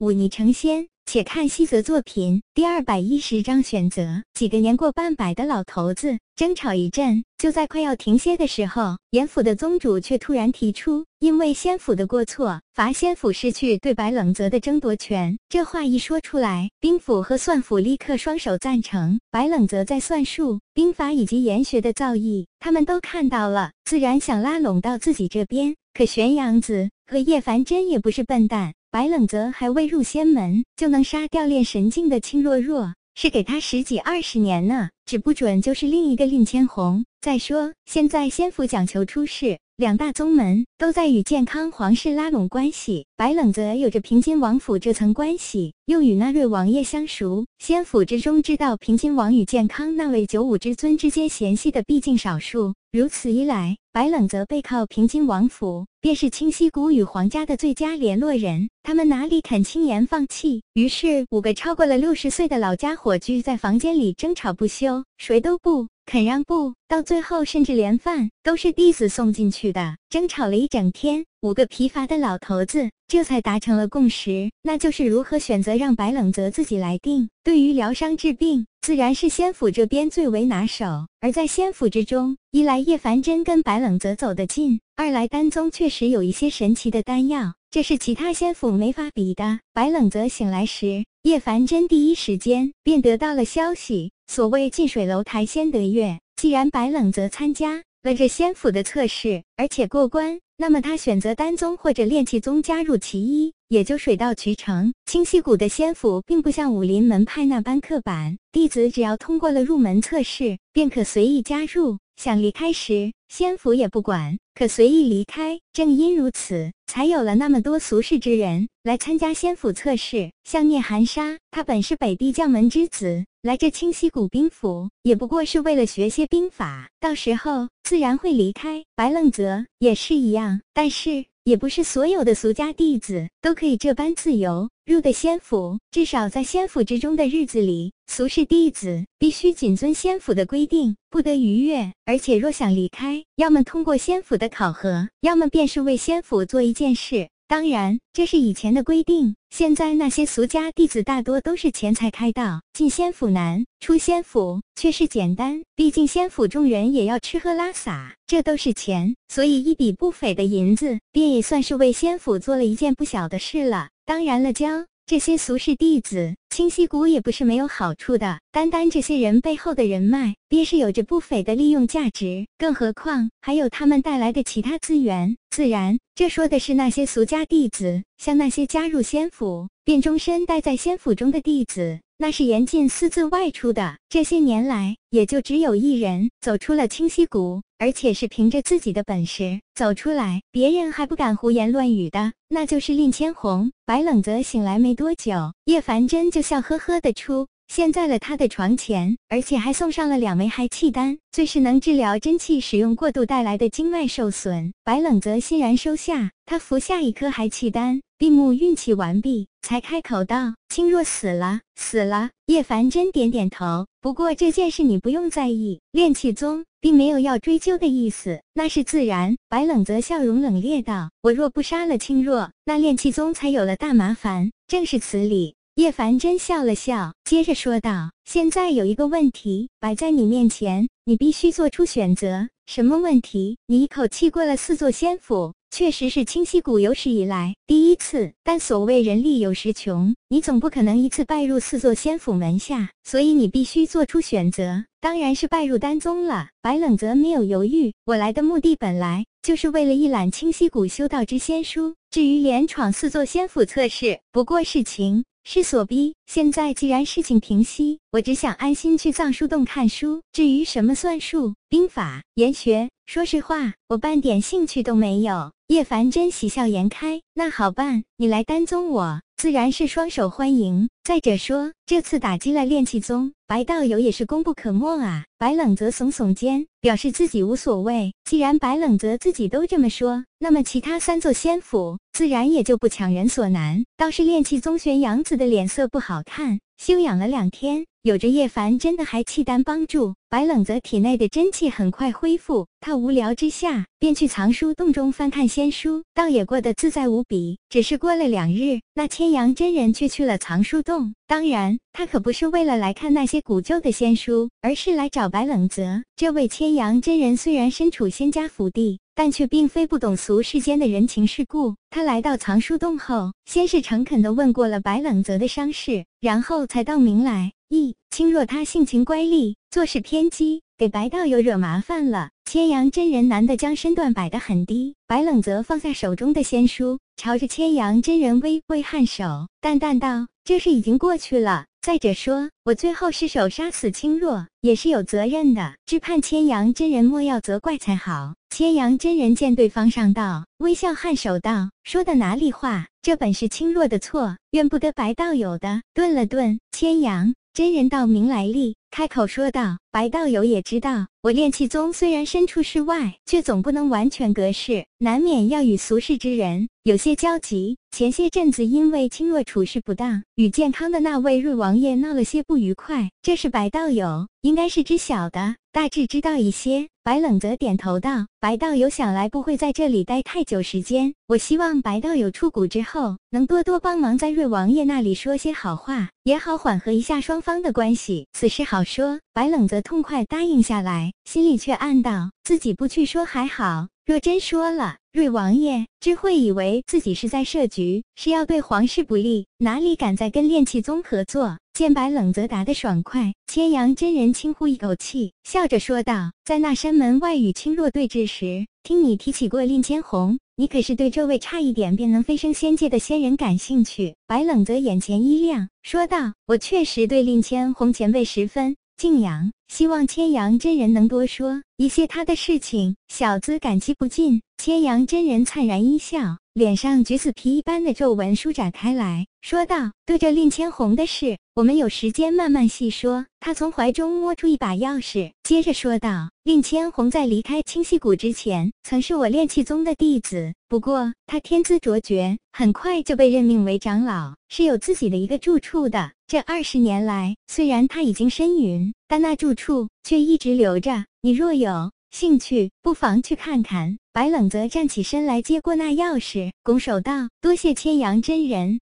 [0.00, 0.88] 忤逆成仙。
[1.06, 4.22] 且看西泽作品第二百一十章选择。
[4.32, 15.36] 几个年过半百的老头子争吵一阵，就在快要停歇的时候，严府的宗主却突然提出，因为仙府的过错，罚仙府失去对白冷泽的争夺权。
[15.48, 19.18] 这话一说出来，兵府和算府立刻双手赞成。
[19.32, 25.74] 白冷泽在算术、兵法以及研学的造诣，他们都看到了，自然想拉拢到自己这边。
[25.92, 28.74] 可玄阳子和叶凡真也不是笨蛋。
[28.92, 37.04] 白冷泽还未入仙门，就能杀掉炼神境的青若若，是给他十几二十年呢，指不准就是另一个令千红。
[37.20, 39.58] 再说，现在仙府讲求出世。
[39.76, 47.46] 两大宗门都在与健康皇室拉拢关系，白冷泽有着平津王府这层关系，又与那瑞王爷相熟。
[47.58, 58.70] 仙府之中知道平津王与健康那位九五之尊之间嫌隙的毕竟少数，如此一来，白冷泽背靠平津王府，便是清溪谷与皇家的最佳联络人。
[58.84, 60.62] 他们哪里肯轻言放弃？
[60.74, 65.88] 于是，五个超过了六十岁的老家伙聚在房间里争吵不休，谁都不。
[66.06, 69.96] 肯让步，到最后甚至连饭都是弟子送进去的。
[70.08, 77.28] 争吵了一整天，五个疲乏的老头子这才达成了共识，那就是如何选择让白冷泽自己来定。
[77.44, 80.84] 对于疗伤治病，自然是仙府这边最为拿手。
[81.20, 89.58] 而在仙府之中，一来叶凡真跟白冷泽走得近，二来丹宗确实有一些神奇的丹药，这是其他仙府没法比的。
[89.72, 94.12] 白冷泽醒来时，叶凡真第一时间便得到了消息。
[94.28, 104.92] 所谓近水楼台先得月，既然白冷泽参加了这仙府的测试，而且过关，那么他选择丹宗或者炼气宗加入其一，也就水到渠成。
[105.06, 111.98] 清溪谷的仙府并不像武林门派那般刻板，弟子只要通过了入门测试，便可随意加入。
[112.22, 115.58] 想离开时，仙府也不管，可随意离开。
[115.72, 120.30] 正因如此，才有了那么多俗世之人来参加仙府测试。
[120.44, 123.24] 像聂寒沙，他本是北地将门之子。
[123.40, 128.84] 来这清溪谷兵府，也不过是为了学些兵法，到时候自然会离开。
[128.94, 135.80] 白冷泽也是一样，但是也不是所有的俗家弟子都可以这般自由入的仙府。
[135.90, 141.92] 至少在仙府之中的日子里，俗世弟子必须谨遵仙府的规定，不得逾越。
[142.04, 147.28] 而且若想离开，要么通过仙府的考核，要么便是为仙府做一件事。
[147.50, 149.34] 当然，这是以前的规定。
[149.50, 155.64] 现在那些俗家弟子大多都是钱财开道，进仙府难，出仙府却是简单。
[155.74, 163.88] 毕竟仙府众人也要吃喝拉撒，这都是钱，所以一笔不菲的银子，便也算是为仙府做了一件不小的事了。
[164.06, 166.36] 当然了，教这些俗世弟子。
[166.50, 172.46] 清溪谷也不是没有好处的，单单这些人背后的人脉，便是有着不菲的利用价值。
[172.56, 175.36] 更何况还有他们带来的其他资源。
[175.50, 183.96] 自然，这说的是那些俗家弟子，像那些加入仙府便终身待在仙府中的弟子，那是严禁私自外出的。
[184.10, 193.72] 这些年来，也就只有一人走出了清溪谷，而且是凭着自己的本事走出来，别人还不敢胡言乱语的，那就是令千红。
[193.86, 196.42] 白冷泽醒来没多久，叶凡真就。
[196.50, 204.72] 笑呵呵的出现在了他的床前，而且还送上了两枚海气丹，最是能治疗真气使用过度带来的经脉受损。
[204.82, 219.38] 白冷泽欣然收下，他服下一颗海气丹，闭目运气完毕，才开口道：“青若死了，死了。”叶凡真点点头，不过这件事你不用在意，炼气宗并没有要追究的意思，那是自然。
[219.48, 232.50] 白冷泽笑容冷冽道：“我若不杀了青若，那炼气宗才有了大麻烦，正是此理。”叶凡真笑了笑，接着说道：“现在有一个问题摆在你面前，你必须做出选择。
[232.66, 233.56] 什么问题？
[233.66, 238.32] 你一口气过了四座仙府，确实是清溪谷有史以来第一次。
[238.42, 244.84] 但所谓人力有时穷，你总不可能一次拜入四座仙府门下，所以你必须做出选择。
[245.00, 256.14] 当然是拜入丹宗了。”白冷泽没有犹豫：“我来的目的本来就是为了一览清溪谷修道之仙书，至于连闯四座仙府测试，不过是情。”是所逼。
[256.26, 260.20] 现在既然事情平息，我只想安心去藏书洞看书。
[260.32, 265.50] 至于什么算术、兵法、研学，说实话，我半点兴趣都没有。
[265.66, 270.88] 叶凡真喜笑颜开，那好办，你来丹宗，我自然是双手欢迎。
[271.02, 275.24] 再者说，这次打击了炼气宗，白道友也是功不可没啊。
[275.38, 278.14] 白冷泽耸耸肩，表示自己无所谓。
[278.24, 283.82] 既然白冷泽自己都这么说，那么其他三座仙府自然也就不强人所难。
[283.96, 286.60] 倒是炼气宗玄阳子的脸色不好看。
[286.78, 292.66] 休养了两天，有着叶凡真的还契丹帮助，白冷泽体内的真气很快恢复。
[292.80, 297.58] 他无聊之下，便去藏书洞中翻看仙书，倒也过得自在无比。
[297.68, 301.14] 只是过了两日，那千阳真人却去了藏书洞。
[301.26, 306.02] 当然，他可不是为了来看那些古旧的仙书，而是来找白冷泽。
[306.16, 311.74] 这位千阳真人虽然身处仙家府地，但却并非不懂俗世间的人情世故。
[311.90, 317.96] 他来到藏书洞后，先是诚恳地问过了白冷泽的伤势，然后才道明来意。
[318.10, 322.30] 青若他性情乖戾，做事偏激，给白道友惹麻烦了。
[322.44, 331.66] 千阳真人难得将身段摆得很低，白冷泽放下手中的仙书，朝着千阳真人微微颔首，淡淡道：“这事已经过去了。
[331.80, 342.88] 再者说，我最后失手杀死清若，也是有责任的，只盼千阳真人莫要责怪才好。”千阳真人见对方上道，微笑颔首道：“说的哪里话？
[343.00, 347.32] 这本是青若的错，怨不得白道友的。”顿了顿，千阳。
[347.52, 357.78] 真人道明来历，开口说道：“白道友也知道，我炼气宗虽然身处世外，却总不能完全隔世，难免要与俗世之人有些交集。
[357.92, 378.26] 前些阵子因为青若处事不当，与健康的那位瑞王爷闹了些不愉快，这是白道友应该是知晓的，大致知道一些。”白冷泽点头道：“白道友想来不会在这里待太久时间，我希望白道友出谷之后，能多多帮忙在瑞王爷那里说些好话，也好缓和一下双方的关系。
[378.32, 391.58] 此事好说。”白冷泽痛快答应下来，心里却暗道：自己不去说还好，若真说了，瑞王爷只会以为自己是在设局，是要对皇室不利，哪里敢再跟炼气宗合作？
[391.72, 416.36] 见白冷泽答得爽快，千阳真人轻呼一口气，笑着说道：“在那山门外与青若对峙时，听你提起过令千红，你可是对这位差一点便能飞升仙界的仙人感兴趣？”白冷泽眼前一亮，说道：“我确实对令千红前辈十分敬仰，希望千阳真人能多说一些他的事情，小子感激不尽。”千阳真人灿然一笑。
[416.54, 430.52] 脸上橘子皮一般的皱纹舒展开来，说道：“对着令千红的事，我们有时间慢慢细说。”他从怀中摸出一把钥匙，接着说道：“令千红在离开清溪谷之前，曾是我炼气宗的弟子。
[430.68, 436.10] 不过他天资卓绝，很快就被任命为长老，是有自己的一个住处的。
[436.26, 441.04] 这二十年来，虽然他已经身陨，但那住处却一直留着。
[441.22, 448.78] 你若有兴趣，不妨去看看。”白冷泽站起身来，接过那钥匙，拱手道：“多谢千阳真人。”